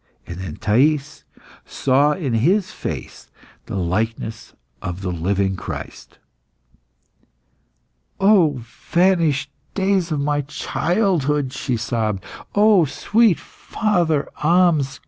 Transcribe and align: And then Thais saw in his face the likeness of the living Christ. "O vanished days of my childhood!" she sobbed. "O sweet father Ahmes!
And 0.25 0.39
then 0.39 0.55
Thais 0.55 1.25
saw 1.63 2.13
in 2.13 2.33
his 2.33 2.71
face 2.71 3.29
the 3.67 3.75
likeness 3.75 4.55
of 4.81 5.01
the 5.01 5.11
living 5.11 5.55
Christ. 5.55 6.17
"O 8.19 8.55
vanished 8.57 9.51
days 9.75 10.11
of 10.11 10.19
my 10.19 10.41
childhood!" 10.41 11.53
she 11.53 11.77
sobbed. 11.77 12.23
"O 12.55 12.83
sweet 12.83 13.39
father 13.39 14.27
Ahmes! 14.37 14.99